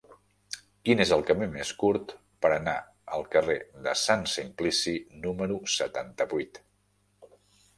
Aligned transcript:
Quin 0.87 1.01
és 1.03 1.11
el 1.17 1.25
camí 1.25 1.47
més 1.55 1.73
curt 1.83 2.13
per 2.45 2.51
anar 2.55 2.73
al 3.17 3.27
carrer 3.35 3.59
de 3.89 3.93
Sant 4.05 4.25
Simplici 4.33 4.97
número 5.27 5.59
setanta-vuit? 5.77 6.63